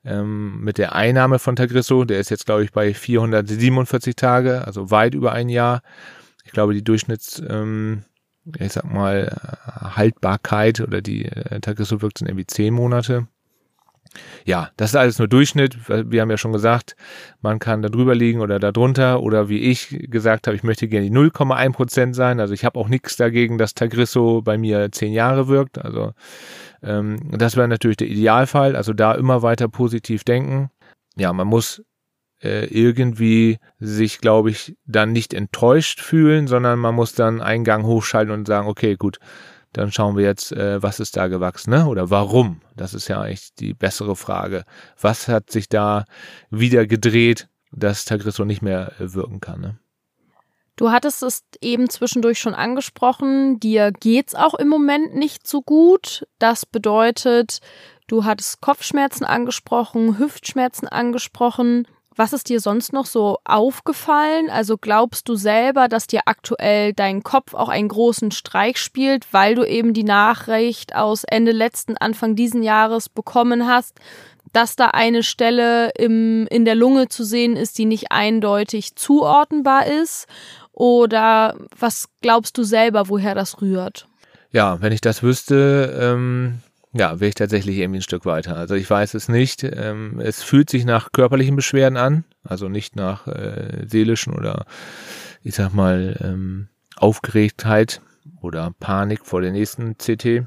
ähm, 0.06 0.61
mit 0.61 0.79
der 0.79 0.94
Einnahme 0.94 1.38
von 1.38 1.55
Tagrisso. 1.55 2.06
Der 2.06 2.19
ist 2.19 2.31
jetzt, 2.31 2.47
glaube 2.47 2.65
ich, 2.65 2.73
bei 2.73 2.94
447 2.94 4.17
Tage, 4.17 4.67
also 4.67 4.91
weit 4.91 5.15
über 5.15 5.32
ein 5.32 5.50
Jahr. 5.50 5.82
Ich 6.47 6.53
glaube, 6.53 6.73
die 6.73 6.82
Durchschnitts, 6.82 7.43
ähm, 7.47 8.05
ich 8.59 8.73
sag 8.73 8.85
mal, 8.91 9.37
Haltbarkeit 9.97 10.81
oder 10.81 11.03
die 11.03 11.26
äh, 11.26 11.61
Tagrisso 11.61 12.00
wirkt 12.00 12.19
sind 12.19 12.29
irgendwie 12.29 12.47
zehn 12.47 12.73
Monate 12.73 13.26
ja, 14.44 14.70
das 14.76 14.90
ist 14.90 14.96
alles 14.96 15.19
nur 15.19 15.28
Durchschnitt. 15.28 15.76
Wir 15.88 16.20
haben 16.20 16.31
ja 16.31 16.38
schon 16.38 16.52
gesagt, 16.52 16.96
man 17.40 17.58
kann 17.58 17.82
da 17.82 17.88
drüber 17.88 18.14
liegen 18.14 18.40
oder 18.40 18.58
da 18.58 18.72
drunter 18.72 19.22
oder 19.22 19.49
wie 19.49 19.58
ich 19.58 19.88
gesagt 20.11 20.46
habe, 20.46 20.56
ich 20.56 20.62
möchte 20.62 20.88
gerne 20.88 21.08
die 21.08 21.16
0,1 21.16 21.72
Prozent 21.72 22.14
sein. 22.14 22.40
Also 22.40 22.55
ich 22.55 22.64
habe 22.64 22.78
auch 22.78 22.88
nichts 22.88 23.16
dagegen, 23.16 23.58
dass 23.58 23.75
Tagrisso 23.75 24.43
bei 24.43 24.58
mir 24.58 24.90
zehn 24.93 25.12
Jahre 25.12 25.49
wirkt. 25.49 25.78
Also 25.78 26.12
ähm, 26.82 27.31
das 27.38 27.56
wäre 27.56 27.69
natürlich 27.69 27.96
der 27.96 28.08
Idealfall. 28.08 28.76
Also 28.76 28.93
da 28.93 29.12
immer 29.14 29.43
weiter 29.43 29.69
positiv 29.69 30.25
denken. 30.25 30.70
Ja, 31.16 31.32
man 31.32 31.46
muss 31.46 31.82
äh, 32.43 32.66
irgendwie 32.66 33.58
sich, 33.78 34.20
glaube 34.20 34.50
ich, 34.50 34.76
dann 34.87 35.12
nicht 35.12 35.32
enttäuscht 35.32 36.00
fühlen, 36.00 36.46
sondern 36.46 36.78
man 36.78 36.94
muss 36.94 37.14
dann 37.14 37.40
einen 37.40 37.64
Gang 37.64 37.84
hochschalten 37.84 38.32
und 38.32 38.46
sagen, 38.46 38.69
okay, 38.69 38.96
gut, 38.96 39.19
dann 39.75 39.93
schauen 39.93 40.17
wir 40.17 40.25
jetzt, 40.25 40.53
äh, 40.53 40.82
was 40.82 41.00
ist 41.00 41.17
da 41.17 41.26
gewachsen, 41.26 41.71
ne? 41.71 41.87
Oder 41.87 42.09
warum? 42.09 42.61
Das 42.76 42.94
ist 42.94 43.09
ja 43.09 43.21
eigentlich 43.21 43.55
die 43.55 43.75
bessere 43.75 44.17
Frage. 44.17 44.65
Was 45.00 45.29
hat 45.29 45.50
sich 45.50 45.69
da 45.69 46.05
wieder 46.50 46.87
gedreht, 46.87 47.49
dass 47.73 48.04
Tagrisso 48.04 48.45
nicht 48.45 48.62
mehr 48.62 48.93
äh, 49.00 49.12
wirken 49.12 49.40
kann, 49.40 49.61
ne? 49.61 49.78
Du 50.76 50.90
hattest 50.90 51.23
es 51.23 51.45
eben 51.61 51.88
zwischendurch 51.88 52.40
schon 52.40 52.54
angesprochen, 52.54 53.61
dir 53.61 53.93
geht's 53.93 54.35
auch 54.35 54.54
im 54.54 54.69
Moment 54.69 55.14
nicht 55.14 55.47
so 55.47 55.62
gut. 55.62 56.26
Das 56.40 56.66
bedeutet, 56.66 57.61
du 58.09 58.25
hattest 58.25 58.61
Kopfschmerzen 58.61 59.25
angesprochen, 59.25 60.19
Hüftschmerzen 60.19 60.88
angesprochen. 60.88 61.87
Was 62.16 62.33
ist 62.33 62.49
dir 62.49 62.61
sonst 62.61 62.92
noch 62.92 63.06
so 63.06 63.38
aufgefallen? 63.44 64.49
Also 64.49 64.76
glaubst 64.78 65.28
du 65.28 65.35
selber, 65.35 65.88
dass 65.88 66.06
dir 66.06 66.23
aktuell 66.26 66.92
dein 66.92 67.23
Kopf 67.25 67.54
auch 67.54 67.68
einen 67.68 67.88
großen 67.88 68.30
Streich 68.30 68.78
spielt, 68.78 69.33
weil 69.33 69.56
du 69.56 69.64
eben 69.64 69.94
die 69.94 70.04
Nachricht 70.04 70.94
aus 70.94 71.25
Ende 71.25 71.50
letzten, 71.50 71.97
Anfang 71.97 72.37
diesen 72.37 72.62
Jahres 72.62 73.09
bekommen 73.09 73.66
hast, 73.66 73.99
dass 74.52 74.76
da 74.76 74.88
eine 74.88 75.25
Stelle 75.25 75.90
im, 75.99 76.47
in 76.47 76.64
der 76.64 76.76
Lunge 76.76 77.09
zu 77.09 77.25
sehen 77.25 77.56
ist, 77.56 77.78
die 77.78 77.85
nicht 77.85 78.12
eindeutig 78.12 78.94
zuordnenbar 78.94 79.87
ist? 79.87 80.26
Oder 80.73 81.56
was 81.76 82.09
glaubst 82.21 82.56
du 82.59 82.62
selber, 82.62 83.09
woher 83.09 83.35
das 83.35 83.61
rührt? 83.61 84.06
Ja, 84.52 84.80
wenn 84.80 84.92
ich 84.92 85.00
das 85.00 85.25
wüsste, 85.25 85.99
ähm, 86.00 86.61
ja, 86.96 87.18
wäre 87.18 87.28
ich 87.28 87.34
tatsächlich 87.34 87.78
irgendwie 87.78 87.98
ein 87.98 88.02
Stück 88.02 88.24
weiter. 88.24 88.56
Also 88.56 88.76
ich 88.76 88.88
weiß 88.88 89.14
es 89.14 89.28
nicht. 89.28 89.64
Ähm, 89.64 90.20
es 90.20 90.42
fühlt 90.44 90.70
sich 90.70 90.84
nach 90.84 91.10
körperlichen 91.10 91.56
Beschwerden 91.56 91.96
an, 91.96 92.24
also 92.44 92.68
nicht 92.68 92.94
nach 92.94 93.26
äh, 93.26 93.84
seelischen 93.86 94.32
oder 94.32 94.64
ich 95.42 95.56
sag 95.56 95.74
mal 95.74 96.16
ähm, 96.22 96.68
Aufgeregtheit 96.96 98.00
oder 98.40 98.72
Panik 98.78 99.26
vor 99.26 99.40
der 99.40 99.50
nächsten 99.50 99.98
CT. 99.98 100.46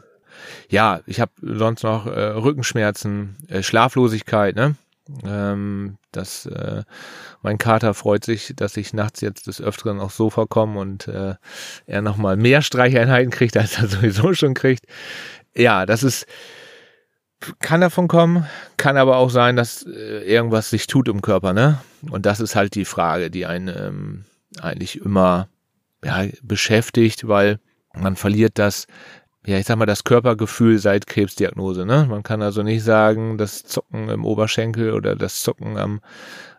Ja, 0.69 1.01
ich 1.05 1.19
habe 1.19 1.31
sonst 1.41 1.83
noch 1.83 2.07
äh, 2.07 2.19
Rückenschmerzen, 2.19 3.35
äh, 3.49 3.61
Schlaflosigkeit, 3.61 4.55
ne? 4.55 4.75
Ähm, 5.25 5.97
dass 6.11 6.45
äh, 6.47 6.83
mein 7.41 7.57
Kater 7.57 7.93
freut 7.93 8.25
sich, 8.25 8.53
dass 8.57 8.75
ich 8.75 8.93
nachts 8.93 9.21
jetzt 9.21 9.47
des 9.47 9.61
Öfteren 9.61 10.01
aufs 10.01 10.17
Sofa 10.17 10.45
komme 10.45 10.79
und 10.79 11.07
äh, 11.07 11.35
er 11.85 12.01
nochmal 12.01 12.35
mehr 12.35 12.61
Streicheinheiten 12.61 13.31
kriegt, 13.31 13.55
als 13.57 13.77
er 13.77 13.87
sowieso 13.87 14.33
schon 14.33 14.53
kriegt 14.53 14.85
ja, 15.57 15.85
das 15.85 16.03
ist, 16.03 16.25
kann 17.59 17.81
davon 17.81 18.07
kommen, 18.07 18.45
kann 18.77 18.97
aber 18.97 19.17
auch 19.17 19.29
sein, 19.29 19.55
dass 19.55 19.83
äh, 19.83 20.23
irgendwas 20.23 20.69
sich 20.69 20.87
tut 20.87 21.07
im 21.07 21.21
Körper, 21.21 21.53
ne? 21.53 21.79
Und 22.09 22.25
das 22.25 22.39
ist 22.39 22.55
halt 22.55 22.75
die 22.75 22.85
Frage, 22.85 23.29
die 23.29 23.45
einen 23.45 23.67
ähm, 23.67 24.25
eigentlich 24.61 25.01
immer 25.01 25.49
ja, 26.03 26.25
beschäftigt, 26.41 27.27
weil 27.27 27.59
man 27.93 28.15
verliert 28.15 28.59
das 28.59 28.87
ja, 29.47 29.57
ich 29.57 29.65
sag 29.65 29.77
mal, 29.77 29.85
das 29.85 30.03
Körpergefühl 30.03 30.77
seit 30.77 31.07
Krebsdiagnose. 31.07 31.85
Ne? 31.85 32.05
Man 32.09 32.21
kann 32.21 32.41
also 32.41 32.63
nicht 32.63 32.83
sagen, 32.83 33.37
das 33.37 33.63
Zucken 33.63 34.09
im 34.09 34.25
Oberschenkel 34.25 34.91
oder 34.91 35.15
das 35.15 35.39
Zucken 35.39 35.77
am, 35.77 36.01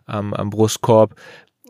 am, 0.05 0.33
am 0.33 0.49
Brustkorb, 0.49 1.13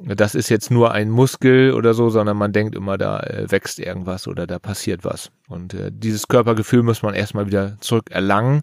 das 0.02 0.36
ist 0.36 0.50
jetzt 0.50 0.72
nur 0.72 0.92
ein 0.92 1.10
Muskel 1.10 1.74
oder 1.74 1.94
so, 1.94 2.10
sondern 2.10 2.38
man 2.38 2.54
denkt 2.54 2.76
immer, 2.76 2.98
da 2.98 3.20
äh, 3.20 3.52
wächst 3.52 3.80
irgendwas 3.80 4.28
oder 4.28 4.48
da 4.48 4.60
passiert 4.60 5.04
was. 5.04 5.32
Und 5.48 5.74
äh, 5.74 5.92
dieses 5.94 6.28
Körpergefühl 6.28 6.84
muss 6.84 7.04
man 7.04 7.14
erstmal 7.14 7.48
wieder 7.48 7.78
zurückerlangen. 7.82 8.62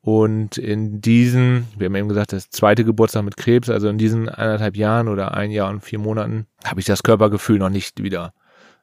Und 0.00 0.58
in 0.58 1.00
diesen, 1.00 1.66
wir 1.78 1.86
haben 1.86 1.94
eben 1.94 2.08
gesagt, 2.08 2.32
das 2.32 2.50
zweite 2.50 2.84
Geburtstag 2.84 3.24
mit 3.24 3.36
Krebs, 3.36 3.70
also 3.70 3.88
in 3.88 3.96
diesen 3.96 4.28
eineinhalb 4.28 4.76
Jahren 4.76 5.08
oder 5.08 5.34
ein 5.34 5.50
Jahr 5.50 5.70
und 5.70 5.80
vier 5.80 5.98
Monaten, 5.98 6.46
habe 6.64 6.80
ich 6.80 6.86
das 6.86 7.02
Körpergefühl 7.02 7.58
noch 7.58 7.70
nicht 7.70 8.02
wieder 8.02 8.34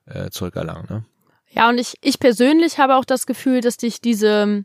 äh, 0.05 0.29
zurückerlangt. 0.31 0.89
Ne? 0.89 1.05
Ja, 1.49 1.69
und 1.69 1.77
ich, 1.77 1.95
ich 2.01 2.19
persönlich 2.19 2.79
habe 2.79 2.95
auch 2.95 3.05
das 3.05 3.25
Gefühl, 3.25 3.61
dass 3.61 3.77
dich 3.77 4.01
diese 4.01 4.63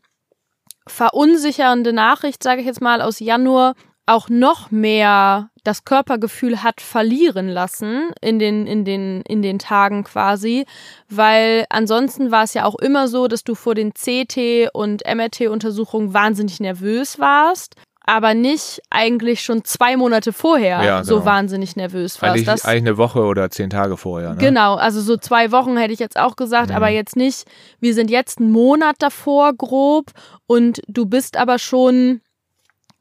verunsichernde 0.87 1.93
Nachricht, 1.93 2.43
sage 2.43 2.61
ich 2.61 2.67
jetzt 2.67 2.81
mal, 2.81 3.03
aus 3.03 3.19
Januar 3.19 3.75
auch 4.07 4.29
noch 4.29 4.71
mehr 4.71 5.51
das 5.65 5.85
Körpergefühl 5.85 6.63
hat 6.63 6.81
verlieren 6.81 7.49
lassen 7.49 8.11
in 8.21 8.39
den, 8.39 8.67
in 8.67 8.85
den, 8.85 9.23
in 9.23 9.43
den 9.43 9.59
Tagen 9.59 10.05
quasi, 10.05 10.65
weil 11.09 11.67
ansonsten 11.71 12.31
war 12.31 12.45
es 12.45 12.55
ja 12.55 12.65
auch 12.65 12.77
immer 12.77 13.09
so, 13.09 13.27
dass 13.27 13.43
du 13.43 13.57
vor 13.57 13.75
den 13.75 13.93
CT 13.93 14.71
und 14.73 15.03
MRT-Untersuchungen 15.05 16.15
wahnsinnig 16.15 16.61
nervös 16.61 17.19
warst 17.19 17.75
aber 18.07 18.35
nicht 18.35 18.81
eigentlich 18.89 19.43
schon 19.43 19.65
zwei 19.65 19.97
Monate 19.97 20.33
vorher 20.33 20.83
ja, 20.83 21.01
genau. 21.01 21.03
so 21.03 21.25
wahnsinnig 21.25 21.75
nervös 21.75 22.23
warst. 22.23 22.35
Eigentlich, 22.35 22.47
das, 22.47 22.65
eigentlich 22.65 22.83
eine 22.83 22.99
Woche 22.99 23.25
oder 23.25 23.51
zehn 23.51 23.69
Tage 23.69 23.97
vorher. 23.97 24.35
Ne? 24.35 24.37
Genau, 24.37 24.77
also 24.77 25.01
so 25.01 25.17
zwei 25.17 25.51
Wochen 25.51 25.77
hätte 25.77 25.93
ich 25.93 25.99
jetzt 25.99 26.17
auch 26.17 26.37
gesagt, 26.37 26.71
mhm. 26.71 26.77
aber 26.77 26.89
jetzt 26.89 27.17
nicht, 27.17 27.47
wir 27.81 27.95
sind 27.95 28.11
jetzt 28.11 28.39
einen 28.39 28.53
Monat 28.53 28.97
davor 29.01 29.53
grob 29.55 30.13
und 30.47 30.81
du 30.87 31.07
bist 31.07 31.37
aber 31.37 31.59
schon 31.59 32.21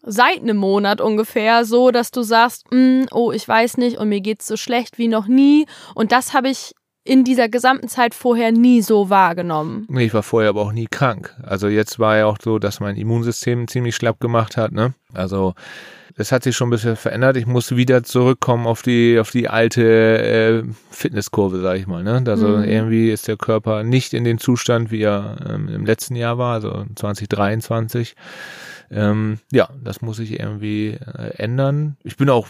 seit 0.05 0.41
einem 0.41 0.57
Monat 0.57 1.01
ungefähr 1.01 1.65
so, 1.65 1.91
dass 1.91 2.12
du 2.12 2.21
sagst, 2.21 2.71
mm, 2.71 3.03
oh, 3.12 3.31
ich 3.31 3.47
weiß 3.47 3.77
nicht 3.77 3.97
und 3.97 4.09
mir 4.09 4.21
geht's 4.21 4.47
so 4.47 4.57
schlecht 4.57 4.97
wie 4.97 5.07
noch 5.07 5.27
nie 5.27 5.65
und 5.95 6.12
das 6.12 6.33
habe 6.33 6.50
ich 6.50 6.74
in 7.03 7.24
dieser 7.24 7.50
gesamten 7.50 7.88
Zeit 7.88 8.15
vorher 8.15 8.51
nie 8.51 8.81
so 8.81 9.12
wahrgenommen. 9.12 9.85
Nee, 9.89 10.05
ich 10.05 10.13
war 10.13 10.24
vorher 10.24 10.50
aber 10.50 10.62
auch 10.62 10.71
nie 10.71 10.88
krank. 10.89 11.35
Also 11.43 11.67
jetzt 11.67 12.00
war 12.00 12.17
ja 12.17 12.25
auch 12.25 12.38
so, 12.43 12.57
dass 12.57 12.79
mein 12.79 12.95
Immunsystem 12.95 13.67
ziemlich 13.67 13.95
schlapp 13.95 14.19
gemacht 14.19 14.57
hat, 14.57 14.71
ne? 14.71 14.95
Also 15.13 15.53
das 16.17 16.31
hat 16.31 16.43
sich 16.43 16.55
schon 16.55 16.69
ein 16.69 16.71
bisschen 16.71 16.95
verändert. 16.95 17.35
Ich 17.35 17.45
muss 17.45 17.75
wieder 17.75 18.03
zurückkommen 18.03 18.67
auf 18.67 18.81
die 18.81 19.19
auf 19.19 19.31
die 19.31 19.50
alte 19.50 19.83
äh, 19.83 20.63
Fitnesskurve, 20.89 21.59
sag 21.59 21.77
ich 21.77 21.88
mal. 21.88 22.03
Ne? 22.03 22.24
Also 22.27 22.47
mhm. 22.47 22.63
irgendwie 22.63 23.12
ist 23.12 23.27
der 23.27 23.38
Körper 23.38 23.83
nicht 23.83 24.13
in 24.13 24.24
den 24.24 24.38
Zustand, 24.38 24.91
wie 24.91 25.01
er 25.01 25.38
ähm, 25.47 25.67
im 25.67 25.85
letzten 25.85 26.15
Jahr 26.15 26.38
war, 26.38 26.53
also 26.53 26.85
2023. 26.95 28.15
Ähm, 28.92 29.39
ja, 29.51 29.70
das 29.84 30.01
muss 30.01 30.18
sich 30.18 30.39
irgendwie 30.39 30.92
äh, 30.92 31.36
ändern. 31.38 31.98
Ich 32.04 32.18
bin 32.18 32.30
auch 32.30 32.48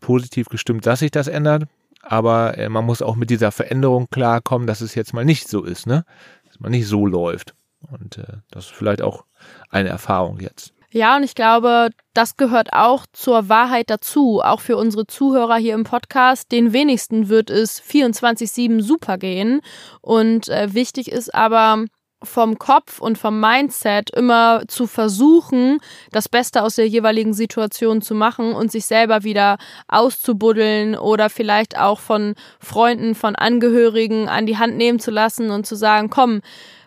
positiv 0.00 0.48
gestimmt, 0.48 0.86
dass 0.86 1.00
sich 1.00 1.10
das 1.10 1.28
ändert 1.28 1.68
aber 2.02 2.56
äh, 2.56 2.68
man 2.68 2.86
muss 2.86 3.02
auch 3.02 3.16
mit 3.16 3.30
dieser 3.30 3.52
Veränderung 3.52 4.08
klarkommen, 4.10 4.66
dass 4.66 4.80
es 4.80 4.94
jetzt 4.94 5.12
mal 5.14 5.24
nicht 5.24 5.48
so 5.48 5.62
ist, 5.62 5.86
ne? 5.86 6.04
Dass 6.46 6.60
man 6.60 6.70
nicht 6.70 6.86
so 6.86 7.06
läuft. 7.06 7.54
Und 7.92 8.18
äh, 8.18 8.38
das 8.50 8.66
ist 8.66 8.74
vielleicht 8.74 9.02
auch 9.02 9.24
eine 9.70 9.90
Erfahrung 9.90 10.40
jetzt. 10.40 10.72
Ja, 10.90 11.16
und 11.16 11.22
ich 11.22 11.34
glaube, 11.34 11.90
das 12.14 12.38
gehört 12.38 12.72
auch 12.72 13.04
zur 13.12 13.50
Wahrheit 13.50 13.90
dazu, 13.90 14.40
auch 14.42 14.60
für 14.60 14.78
unsere 14.78 15.06
Zuhörer 15.06 15.56
hier 15.56 15.74
im 15.74 15.84
Podcast. 15.84 16.50
Den 16.50 16.72
wenigsten 16.72 17.28
wird 17.28 17.50
es 17.50 17.82
24-7 17.82 18.80
super 18.80 19.18
gehen. 19.18 19.60
Und 20.00 20.48
äh, 20.48 20.72
wichtig 20.72 21.12
ist 21.12 21.34
aber, 21.34 21.84
vom 22.22 22.58
Kopf 22.58 23.00
und 23.00 23.16
vom 23.16 23.40
Mindset 23.40 24.10
immer 24.10 24.62
zu 24.66 24.86
versuchen, 24.86 25.78
das 26.10 26.28
Beste 26.28 26.62
aus 26.62 26.74
der 26.74 26.88
jeweiligen 26.88 27.32
Situation 27.32 28.02
zu 28.02 28.14
machen 28.14 28.54
und 28.54 28.72
sich 28.72 28.86
selber 28.86 29.22
wieder 29.22 29.58
auszubuddeln 29.86 30.96
oder 30.96 31.30
vielleicht 31.30 31.78
auch 31.78 32.00
von 32.00 32.34
Freunden, 32.58 33.14
von 33.14 33.36
Angehörigen 33.36 34.28
an 34.28 34.46
die 34.46 34.58
Hand 34.58 34.76
nehmen 34.76 34.98
zu 34.98 35.10
lassen 35.10 35.50
und 35.50 35.66
zu 35.66 35.76
sagen, 35.76 36.10
komm, 36.10 36.40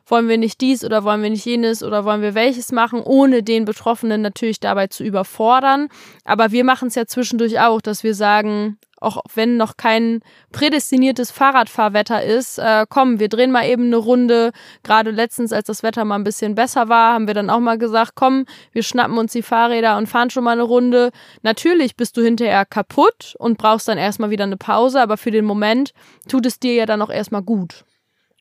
wollen 0.06 0.28
wir 0.28 0.38
nicht 0.38 0.62
dies 0.62 0.84
oder 0.84 1.04
wollen 1.04 1.24
wir 1.24 1.30
nicht 1.30 1.46
jenes 1.46 1.84
oder 1.84 2.06
wollen 2.06 2.22
wir 2.22 2.36
welches 2.36 2.72
machen, 2.72 3.02
ohne 3.02 3.44
den 3.44 3.66
Betroffenen 3.66 4.22
natürlich 4.22 4.60
dabei 4.60 4.88
zu 4.88 5.04
überfordern. 5.04 5.88
Aber 6.26 6.52
wir 6.52 6.64
machen 6.64 6.88
es 6.88 6.96
ja 6.96 7.06
zwischendurch 7.06 7.60
auch, 7.60 7.82
dass 7.82 8.04
wir 8.04 8.16
sagen, 8.16 8.78
auch 9.02 9.18
wenn 9.34 9.58
noch 9.58 9.78
kein 9.78 10.22
prädestiniertes 10.52 11.32
Fahrradfahrwetter 11.32 12.24
ist, 12.24 12.60
äh, 12.60 12.86
komm, 12.88 13.20
wir 13.20 13.30
drehen 13.30 13.52
mal 13.52 13.68
eben 13.68 13.88
eine 13.88 13.98
Runde. 13.98 14.52
Gerade 14.84 15.10
letztens, 15.10 15.52
als 15.52 15.66
das 15.66 15.84
Wetter 15.84 16.06
mal 16.06 16.16
ein 16.16 16.24
bisschen 16.24 16.56
besser 16.56 16.88
war, 16.88 17.16
haben 17.16 17.28
wir 17.28 17.34
dann 17.34 17.50
auch 17.50 17.60
mal 17.60 17.80
gesagt, 17.80 18.12
komm, 18.16 18.46
wir 18.72 18.84
schnappen 18.84 19.18
uns 19.18 19.34
die 19.34 19.42
Fahrräder 19.42 19.98
und 19.98 20.08
fahren 20.08 20.30
schon 20.30 20.44
mal 20.44 20.52
eine 20.52 20.62
Runde. 20.62 21.10
Natürlich 21.42 21.96
bist 21.96 22.16
du 22.16 22.22
hinterher 22.22 22.64
kaputt 22.66 23.36
und 23.40 23.58
brauchst 23.58 23.88
dann 23.88 23.98
erstmal 23.98 24.30
wieder 24.30 24.44
eine 24.44 24.58
Pause, 24.58 25.02
aber 25.02 25.18
für 25.18 25.32
den 25.32 25.46
Moment 25.46 25.94
tut 26.30 26.46
es 26.46 26.60
dir 26.60 26.76
ja 26.76 26.86
dann 26.86 27.02
auch 27.02 27.10
erstmal 27.10 27.42
gut. 27.42 27.84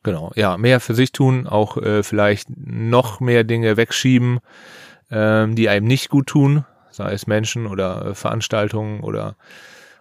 Genau, 0.03 0.33
ja, 0.35 0.57
mehr 0.57 0.81
für 0.81 0.95
sich 0.95 1.13
tun, 1.13 1.47
auch 1.47 1.77
äh, 1.77 2.03
vielleicht 2.03 2.49
noch 2.57 3.21
mehr 3.21 3.45
Dinge 3.45 3.77
wegschieben, 3.77 4.41
ähm, 5.11 5.57
die 5.57 5.69
einem 5.69 5.87
nicht 5.87 6.09
gut 6.09 6.27
tun, 6.27 6.65
sei 6.91 7.13
es 7.13 7.27
Menschen 7.27 7.67
oder 7.67 8.07
äh, 8.07 8.15
Veranstaltungen 8.15 9.01
oder 9.01 9.37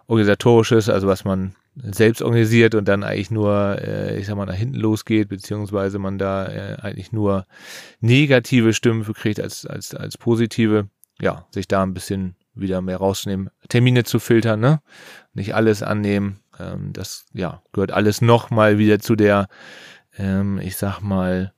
organisatorisches, 0.08 0.89
also 0.89 1.08
was 1.08 1.25
man 1.25 1.53
selbst 1.75 2.22
organisiert 2.22 2.75
und 2.75 2.88
dann 2.88 3.03
eigentlich 3.03 3.32
nur, 3.32 3.77
äh, 3.82 4.18
ich 4.20 4.27
sag 4.27 4.36
mal, 4.36 4.46
nach 4.46 4.56
hinten 4.56 4.75
losgeht, 4.75 5.29
beziehungsweise 5.29 6.00
man 6.00 6.18
da 6.18 6.48
äh, 6.48 6.77
eigentlich 6.82 7.12
nur 7.12 7.46
negative 8.00 8.74
Stimmen 8.74 9.03
kriegt 9.13 9.39
als, 9.39 9.65
als, 9.65 9.94
als 9.94 10.18
positive, 10.18 10.89
ja, 11.22 11.46
sich 11.51 11.68
da 11.68 11.84
ein 11.84 11.94
bisschen 11.94 12.36
wieder 12.53 12.82
mehr 12.82 12.98
rausnehmen, 12.98 13.50
Termine 13.70 14.03
zu 14.03 14.20
filtern, 14.20 14.60
ne? 14.60 14.82
Nicht 15.34 15.56
alles 15.56 15.84
annehmen. 15.84 16.39
Ähm, 16.60 16.94
das, 16.94 17.25
ja, 17.34 17.62
gehört 17.74 17.92
alles 17.92 18.22
nochmal 18.22 18.78
wieder 18.78 19.00
zu 19.00 19.16
der, 19.16 19.48
ähm, 20.18 20.60
ich 20.60 20.78
sag 20.78 21.01
mal, 21.01 21.54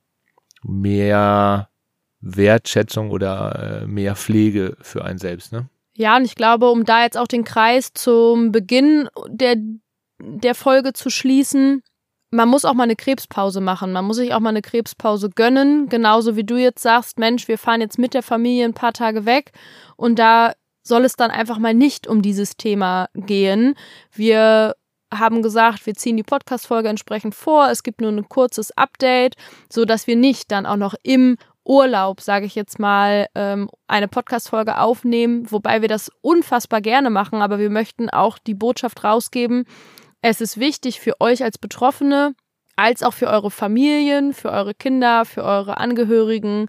mehr 0.62 1.68
Wertschätzung 2.20 3.10
oder 3.10 3.82
äh, 3.82 3.86
mehr 3.86 4.16
Pflege 4.16 4.76
für 4.80 5.04
einen 5.04 5.18
selbst, 5.18 5.52
ne? 5.52 5.68
Ja, 5.94 6.16
und 6.16 6.24
ich 6.24 6.36
glaube, 6.36 6.70
um 6.70 6.84
da 6.84 7.02
jetzt 7.02 7.18
auch 7.18 7.26
den 7.26 7.44
Kreis 7.44 7.92
zum 7.92 8.50
Beginn 8.50 9.08
der, 9.28 9.56
der 10.18 10.54
Folge 10.54 10.94
zu 10.94 11.10
schließen, 11.10 11.82
man 12.30 12.48
muss 12.48 12.64
auch 12.64 12.72
mal 12.72 12.84
eine 12.84 12.96
Krebspause 12.96 13.60
machen. 13.60 13.92
Man 13.92 14.06
muss 14.06 14.16
sich 14.16 14.32
auch 14.32 14.40
mal 14.40 14.48
eine 14.48 14.62
Krebspause 14.62 15.28
gönnen. 15.28 15.90
Genauso 15.90 16.34
wie 16.34 16.44
du 16.44 16.56
jetzt 16.56 16.82
sagst, 16.82 17.18
Mensch, 17.18 17.46
wir 17.46 17.58
fahren 17.58 17.82
jetzt 17.82 17.98
mit 17.98 18.14
der 18.14 18.22
Familie 18.22 18.64
ein 18.64 18.72
paar 18.72 18.94
Tage 18.94 19.26
weg 19.26 19.52
und 19.96 20.18
da 20.18 20.54
soll 20.82 21.04
es 21.04 21.14
dann 21.14 21.30
einfach 21.30 21.58
mal 21.58 21.74
nicht 21.74 22.06
um 22.06 22.22
dieses 22.22 22.56
Thema 22.56 23.08
gehen. 23.14 23.74
Wir 24.12 24.74
haben 25.12 25.42
gesagt, 25.42 25.86
wir 25.86 25.94
ziehen 25.94 26.16
die 26.16 26.22
Podcast-Folge 26.22 26.88
entsprechend 26.88 27.34
vor. 27.34 27.68
Es 27.70 27.82
gibt 27.82 28.00
nur 28.00 28.10
ein 28.10 28.28
kurzes 28.28 28.76
Update, 28.76 29.36
so 29.70 29.84
dass 29.84 30.06
wir 30.06 30.16
nicht 30.16 30.50
dann 30.50 30.66
auch 30.66 30.76
noch 30.76 30.94
im 31.02 31.36
Urlaub, 31.64 32.20
sage 32.20 32.46
ich 32.46 32.54
jetzt 32.54 32.78
mal, 32.78 33.28
ähm, 33.34 33.70
eine 33.86 34.08
Podcast-Folge 34.08 34.78
aufnehmen, 34.78 35.50
wobei 35.50 35.80
wir 35.80 35.88
das 35.88 36.10
unfassbar 36.20 36.80
gerne 36.80 37.10
machen, 37.10 37.40
aber 37.40 37.58
wir 37.58 37.70
möchten 37.70 38.10
auch 38.10 38.38
die 38.38 38.54
Botschaft 38.54 39.04
rausgeben. 39.04 39.64
Es 40.22 40.40
ist 40.40 40.58
wichtig 40.58 41.00
für 41.00 41.20
euch 41.20 41.44
als 41.44 41.58
Betroffene, 41.58 42.34
als 42.76 43.02
auch 43.02 43.12
für 43.12 43.28
eure 43.28 43.50
Familien, 43.50 44.32
für 44.32 44.50
eure 44.50 44.74
Kinder, 44.74 45.24
für 45.24 45.44
eure 45.44 45.78
Angehörigen, 45.78 46.66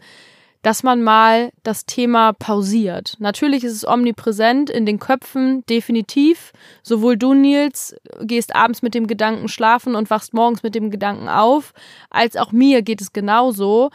dass 0.63 0.81
man 0.81 1.03
mal 1.03 1.51
das 1.63 1.85
Thema 1.85 2.31
pausiert. 2.31 3.17
Natürlich 3.19 3.65
ist 3.65 3.73
es 3.73 3.87
omnipräsent 3.87 4.69
in 4.69 4.85
den 4.85 4.97
Köpfen, 4.97 5.65
definitiv. 5.67 6.53
Sowohl 6.81 7.17
du, 7.17 7.33
Nils, 7.33 7.95
gehst 8.21 8.55
abends 8.55 8.81
mit 8.81 8.95
dem 8.95 9.05
Gedanken 9.05 9.49
schlafen 9.49 9.93
und 9.93 10.09
wachst 10.09 10.33
morgens 10.33 10.63
mit 10.63 10.73
dem 10.73 10.89
Gedanken 10.89 11.27
auf, 11.27 11.73
als 12.09 12.37
auch 12.37 12.53
mir 12.53 12.81
geht 12.81 13.01
es 13.01 13.11
genauso. 13.11 13.91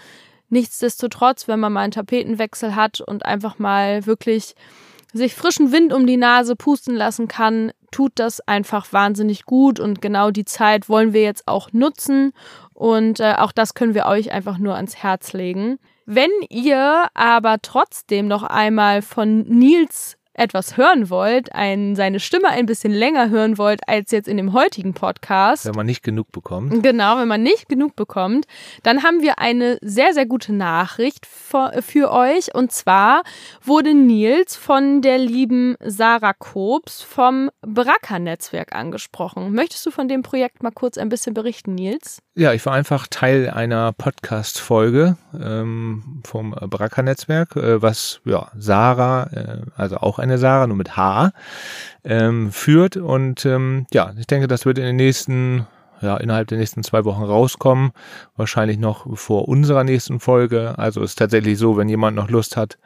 Nichtsdestotrotz, 0.51 1.49
wenn 1.49 1.59
man 1.59 1.73
mal 1.73 1.81
einen 1.81 1.93
Tapetenwechsel 1.93 2.77
hat 2.77 3.01
und 3.01 3.25
einfach 3.25 3.59
mal 3.59 4.05
wirklich 4.05 4.55
sich 5.15 5.35
frischen 5.35 5.73
Wind 5.73 5.95
um 5.95 6.07
die 6.07 6.19
Nase 6.19 6.55
pusten 6.55 6.95
lassen 6.95 7.29
kann, 7.29 7.73
tut 7.91 8.13
das 8.17 8.41
einfach 8.47 8.93
wahnsinnig 8.93 9.47
gut 9.47 9.81
und 9.81 10.03
genau 10.03 10.31
die 10.31 10.45
Zeit 10.45 10.91
wollen 10.91 11.15
wir 11.15 11.23
jetzt 11.23 11.49
auch 11.49 11.73
nutzen 11.73 12.35
und 12.75 13.21
äh, 13.21 13.37
auch 13.39 13.53
das 13.53 13.73
können 13.73 13.95
wir 13.95 14.05
euch 14.05 14.33
einfach 14.33 14.59
nur 14.59 14.75
ans 14.75 14.97
Herz 14.97 15.33
legen. 15.33 15.79
Wenn 16.11 16.31
ihr 16.49 17.09
aber 17.13 17.59
trotzdem 17.61 18.29
noch 18.29 18.43
einmal 18.43 19.03
von 19.03 19.41
Nils 19.41 20.18
etwas 20.39 20.77
hören 20.77 21.11
wollt, 21.11 21.55
ein, 21.55 21.97
seine 21.97 22.21
Stimme 22.21 22.49
ein 22.49 22.67
bisschen 22.67 22.93
länger 22.93 23.31
hören 23.31 23.59
wollt 23.59 23.81
als 23.89 24.11
jetzt 24.11 24.29
in 24.29 24.37
dem 24.37 24.53
heutigen 24.53 24.95
Podcast. 24.95 25.67
Wenn 25.67 25.75
man 25.75 25.87
nicht 25.87 26.03
genug 26.03 26.31
bekommt. 26.33 26.83
Genau, 26.83 27.19
wenn 27.19 27.29
man 27.29 27.43
nicht 27.43 27.69
genug 27.69 27.97
bekommt, 27.97 28.47
dann 28.83 29.03
haben 29.03 29.21
wir 29.21 29.39
eine 29.39 29.79
sehr, 29.83 30.15
sehr 30.15 30.27
gute 30.27 30.53
Nachricht 30.53 31.27
für, 31.27 31.83
für 31.83 32.13
euch. 32.13 32.55
Und 32.55 32.73
zwar 32.73 33.23
wurde 33.63 33.95
Nils 33.95 34.57
von 34.57 35.03
der 35.03 35.19
lieben 35.19 35.77
Sarah 35.85 36.35
Kobs 36.35 37.03
vom 37.03 37.51
Bracker-Netzwerk 37.63 38.75
angesprochen. 38.75 39.53
Möchtest 39.53 39.85
du 39.87 39.91
von 39.91 40.09
dem 40.09 40.23
Projekt 40.23 40.63
mal 40.63 40.71
kurz 40.71 40.99
ein 40.99 41.09
bisschen 41.09 41.35
berichten, 41.35 41.75
Nils? 41.75 42.23
Ja, 42.35 42.53
ich 42.53 42.65
war 42.67 42.75
einfach 42.75 43.09
Teil 43.09 43.51
einer 43.51 43.93
Podcast-Folge 43.93 45.17
ähm, 45.35 46.23
vom 46.25 46.53
Bracker-Netzwerk, 46.53 47.57
äh, 47.57 47.83
was 47.83 48.21
ja 48.25 48.53
Sarah, 48.57 49.25
äh, 49.33 49.63
also 49.77 49.97
auch 49.97 50.21
eine 50.29 50.39
Sarah, 50.39 50.67
nur 50.67 50.77
mit 50.77 50.97
H, 50.97 51.33
ähm, 52.05 52.53
führt. 52.53 52.97
Und 52.97 53.45
ähm, 53.47 53.87
ja, 53.93 54.13
ich 54.19 54.27
denke, 54.27 54.49
das 54.49 54.67
wird 54.67 54.79
in 54.79 54.85
den 54.85 54.97
nächsten 54.97 55.67
ja, 56.01 56.17
innerhalb 56.17 56.49
der 56.49 56.59
nächsten 56.59 56.83
zwei 56.83 57.05
Wochen 57.05 57.23
rauskommen. 57.23 57.91
Wahrscheinlich 58.37 58.79
noch 58.79 59.19
vor 59.19 59.49
unserer 59.49 59.85
nächsten 59.85 60.21
Folge. 60.21 60.79
Also 60.79 61.03
ist 61.03 61.19
tatsächlich 61.19 61.59
so, 61.59 61.77
wenn 61.77 61.89
jemand 61.89 62.17
noch 62.17 62.31
Lust 62.31 62.57
hat, 62.57 62.79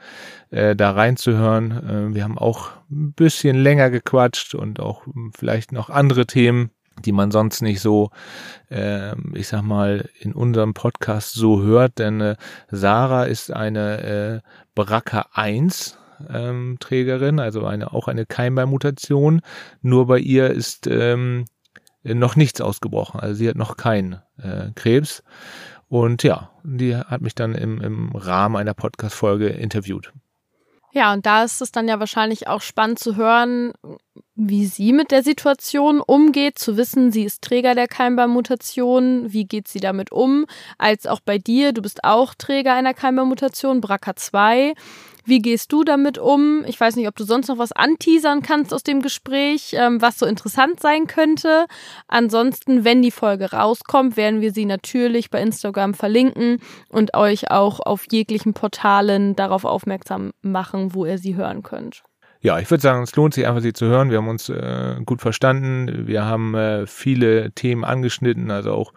äh, 0.51 0.75
da 0.75 0.93
reinzuhören. 0.93 2.11
Äh, 2.11 2.15
wir 2.15 2.25
haben 2.25 2.39
auch 2.39 2.71
ein 2.91 3.13
bisschen 3.13 3.57
länger 3.57 3.91
gequatscht 3.91 4.55
und 4.55 4.81
auch 4.81 5.03
vielleicht 5.37 5.73
noch 5.73 5.91
andere 5.91 6.27
Themen 6.27 6.71
die 7.07 7.13
man 7.13 7.31
sonst 7.31 7.63
nicht 7.63 7.81
so, 7.81 8.11
äh, 8.71 9.15
ich 9.35 9.49
sag 9.49 9.63
mal, 9.63 10.11
in 10.21 10.35
unserem 10.35 10.75
Podcast 10.75 11.33
so 11.33 11.63
hört, 11.63 11.99
denn 11.99 12.21
äh, 12.21 12.37
Sarah 12.71 13.25
ist 13.25 13.51
eine 13.51 14.43
äh, 14.45 14.49
BRCA 14.75 15.27
1 15.33 15.99
ähm, 16.31 16.77
Trägerin, 16.81 17.39
also 17.39 17.65
eine 17.65 17.93
auch 17.93 18.09
eine 18.09 18.27
Keimbeilmutation. 18.27 19.41
Nur 19.81 20.07
bei 20.07 20.19
ihr 20.19 20.51
ist 20.51 20.87
ähm, 20.87 21.47
noch 22.03 22.37
nichts 22.37 22.61
ausgebrochen, 22.61 23.21
also 23.21 23.35
sie 23.35 23.49
hat 23.49 23.57
noch 23.57 23.77
keinen 23.77 24.21
äh, 24.39 24.71
Krebs. 24.75 25.23
Und 25.89 26.23
ja, 26.23 26.51
die 26.65 26.97
hat 26.97 27.21
mich 27.21 27.35
dann 27.35 27.55
im, 27.55 27.81
im 27.81 28.17
Rahmen 28.17 28.57
einer 28.57 28.73
Podcast-Folge 28.73 29.49
interviewt. 29.49 30.13
Ja, 30.93 31.13
und 31.13 31.25
da 31.25 31.43
ist 31.43 31.63
es 31.63 31.73
dann 31.73 31.89
ja 31.89 32.01
wahrscheinlich 32.01 32.49
auch 32.49 32.61
spannend 32.61 32.99
zu 32.99 33.17
hören, 33.17 33.73
wie 34.35 34.67
sie 34.67 34.93
mit 34.93 35.11
der 35.11 35.23
Situation 35.23 36.01
umgeht, 36.01 36.59
zu 36.59 36.77
wissen, 36.77 37.13
sie 37.13 37.25
ist 37.25 37.43
Träger 37.43 37.75
der 37.75 37.89
Keimbarmutation, 37.89 39.33
wie 39.33 39.45
geht 39.45 39.69
sie 39.69 39.81
damit 39.81 40.11
um, 40.11 40.47
als 40.79 41.07
auch 41.07 41.21
bei 41.21 41.39
dir, 41.39 41.73
du 41.73 41.83
bist 41.83 42.05
auch 42.05 42.35
Träger 42.35 42.75
einer 42.75 42.95
Keimbarmutation, 42.95 43.81
BRCA2 43.81 44.75
wie 45.25 45.39
gehst 45.39 45.73
du 45.73 45.85
damit 45.85 46.19
um? 46.19 46.65
Ich 46.67 46.81
weiß 46.81 46.97
nicht, 46.97 47.07
ob 47.07 47.15
du 47.15 47.25
sonst 47.25 47.49
noch 47.49 47.59
was 47.59 47.73
anteasern 47.73 48.43
kannst 48.43 48.75
aus 48.75 48.83
dem 48.83 49.03
Gespräch, 49.03 49.75
ähm, 49.75 50.03
was 50.03 50.19
so 50.19 50.27
interessant 50.27 50.81
sein 50.81 51.07
könnte. 51.07 51.67
Ansonsten, 52.09 52.85
wenn 52.85 53.03
die 53.03 53.13
Folge 53.13 53.53
rauskommt, 53.53 54.17
werden 54.17 54.41
wir 54.41 54.53
sie 54.53 54.65
natürlich 54.65 55.31
bei 55.31 55.41
Instagram 55.41 55.95
verlinken 55.95 56.59
und 56.89 57.15
euch 57.15 57.51
auch 57.51 57.81
auf 57.81 58.07
jeglichen 58.11 58.53
Portalen 58.53 59.37
darauf 59.37 59.65
aufmerksam 59.65 60.33
machen, 60.43 60.95
wo 60.95 61.07
ihr 61.07 61.19
sie 61.19 61.37
hören 61.37 61.63
könnt. 61.63 62.03
Ja, 62.43 62.59
ich 62.59 62.69
würde 62.71 62.83
sagen, 62.83 63.05
es 63.05 63.15
lohnt 63.15 63.35
sich 63.35 63.47
einfach, 63.47 63.63
sie 63.63 63.73
zu 63.73 63.87
hören. 63.87 64.11
Wir 64.11 64.19
haben 64.19 64.29
uns 64.29 64.49
äh, 64.49 64.97
gut 65.07 65.21
verstanden. 65.21 66.09
Wir 66.09 66.25
haben 66.25 66.57
äh, 66.57 66.89
viele 66.89 67.53
Themen 67.53 67.85
angeschnitten, 67.85 68.51
also 68.51 68.73
auch 68.73 68.93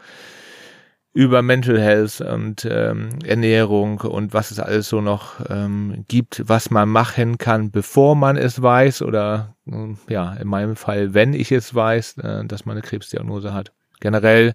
über 1.14 1.44
Mental 1.44 1.80
Health 1.80 2.22
und 2.22 2.68
ähm, 2.70 3.10
Ernährung 3.24 4.02
und 4.02 4.34
was 4.34 4.50
es 4.50 4.60
alles 4.60 4.90
so 4.90 5.00
noch 5.00 5.40
ähm, 5.48 6.04
gibt, 6.08 6.42
was 6.46 6.72
man 6.72 6.90
machen 6.90 7.38
kann, 7.38 7.70
bevor 7.72 8.16
man 8.16 8.36
es 8.36 8.62
weiß 8.62 9.04
oder 9.04 9.56
äh, 9.68 9.94
ja, 10.12 10.34
in 10.34 10.48
meinem 10.48 10.76
Fall, 10.76 11.14
wenn 11.14 11.34
ich 11.34 11.52
es 11.52 11.74
weiß, 11.74 12.18
äh, 12.18 12.46
dass 12.46 12.66
man 12.66 12.74
eine 12.76 12.82
Krebsdiagnose 12.82 13.54
hat. 13.54 13.72
Generell 14.06 14.54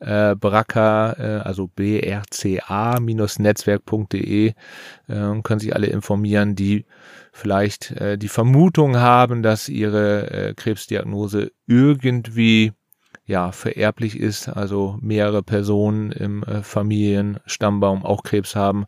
äh, 0.00 0.36
BRCA, 0.36 1.16
äh, 1.18 1.40
also 1.42 1.70
brca-netzwerk.de 1.74 4.48
äh, 4.48 4.52
können 5.42 5.58
sich 5.58 5.74
alle 5.74 5.86
informieren, 5.86 6.54
die 6.54 6.84
vielleicht 7.32 7.92
äh, 7.92 8.18
die 8.18 8.28
Vermutung 8.28 8.98
haben, 8.98 9.42
dass 9.42 9.70
ihre 9.70 10.30
äh, 10.30 10.52
Krebsdiagnose 10.52 11.50
irgendwie 11.66 12.72
ja, 13.24 13.52
vererblich 13.52 14.20
ist, 14.20 14.50
also 14.50 14.98
mehrere 15.00 15.42
Personen 15.42 16.12
im 16.12 16.42
äh, 16.42 16.62
Familienstammbaum 16.62 18.04
auch 18.04 18.22
Krebs 18.22 18.54
haben, 18.54 18.84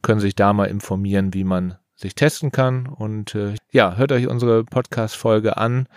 können 0.00 0.20
sich 0.20 0.36
da 0.36 0.52
mal 0.52 0.66
informieren, 0.66 1.34
wie 1.34 1.42
man 1.42 1.74
sich 1.96 2.14
testen 2.14 2.52
kann. 2.52 2.86
Und 2.86 3.34
äh, 3.34 3.54
ja, 3.72 3.96
hört 3.96 4.12
euch 4.12 4.28
unsere 4.28 4.64
Podcast-Folge 4.64 5.56
an. 5.56 5.88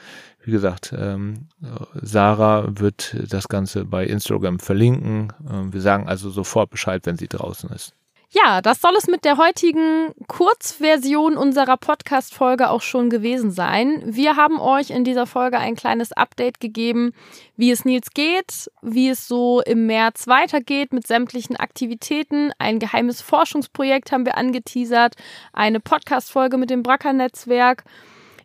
Wie 0.42 0.52
gesagt, 0.52 0.96
ähm, 0.98 1.50
Sarah 1.94 2.66
wird 2.80 3.16
das 3.30 3.50
Ganze 3.50 3.86
bei 3.86 4.06
Instagram 4.06 4.60
verlinken. 4.60 5.34
Ähm, 5.48 5.74
wir 5.74 5.82
sagen 5.82 6.08
also 6.08 6.30
sofort 6.30 6.70
Bescheid, 6.70 7.06
wenn 7.06 7.18
sie 7.18 7.28
draußen 7.28 7.70
ist. 7.70 7.94
Ja, 8.32 8.62
das 8.62 8.80
soll 8.80 8.94
es 8.96 9.08
mit 9.08 9.26
der 9.26 9.38
heutigen 9.38 10.14
Kurzversion 10.28 11.36
unserer 11.36 11.78
Podcast-Folge 11.78 12.70
auch 12.70 12.84
schon 12.84 13.10
gewesen 13.10 13.50
sein. 13.50 14.04
Wir 14.06 14.36
haben 14.36 14.60
euch 14.60 14.92
in 14.92 15.04
dieser 15.04 15.26
Folge 15.26 15.58
ein 15.58 15.76
kleines 15.76 16.12
Update 16.12 16.60
gegeben, 16.60 17.14
wie 17.58 17.72
es 17.72 17.86
Nils 17.86 18.12
geht, 18.14 18.70
wie 18.84 19.10
es 19.10 19.28
so 19.28 19.62
im 19.62 19.88
März 19.88 20.28
weitergeht 20.28 20.94
mit 20.94 21.08
sämtlichen 21.08 21.56
Aktivitäten. 21.56 22.52
Ein 22.60 22.78
geheimes 22.78 23.20
Forschungsprojekt 23.20 24.12
haben 24.12 24.28
wir 24.28 24.38
angeteasert, 24.38 25.16
eine 25.52 25.80
Podcast-Folge 25.80 26.58
mit 26.58 26.70
dem 26.70 26.84
Bracker-Netzwerk. 26.84 27.84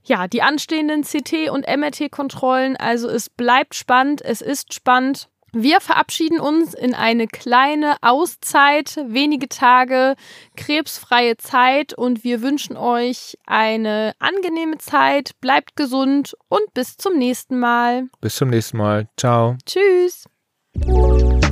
Ja, 0.02 0.28
die 0.28 0.40
anstehenden 0.40 1.02
CT- 1.02 1.50
und 1.50 1.66
MRT-Kontrollen. 1.68 2.78
Also 2.78 3.10
es 3.10 3.28
bleibt 3.28 3.74
spannend, 3.74 4.22
es 4.22 4.40
ist 4.40 4.72
spannend. 4.72 5.28
Wir 5.54 5.80
verabschieden 5.80 6.40
uns 6.40 6.74
in 6.74 6.94
eine 6.94 7.28
kleine 7.28 7.96
Auszeit, 8.02 8.96
wenige 9.06 9.48
Tage 9.48 10.16
krebsfreie 10.56 11.36
Zeit 11.36 11.94
und 11.94 12.24
wir 12.24 12.42
wünschen 12.42 12.76
euch 12.76 13.38
eine 13.46 14.14
angenehme 14.18 14.78
Zeit. 14.78 15.32
Bleibt 15.40 15.76
gesund 15.76 16.36
und 16.48 16.74
bis 16.74 16.96
zum 16.96 17.16
nächsten 17.16 17.60
Mal. 17.60 18.08
Bis 18.20 18.34
zum 18.34 18.50
nächsten 18.50 18.78
Mal. 18.78 19.08
Ciao. 19.16 19.56
Tschüss. 19.64 20.24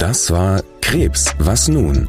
Das 0.01 0.33
war 0.33 0.63
Krebs. 0.81 1.33
Was 1.39 1.69
nun? 1.69 2.09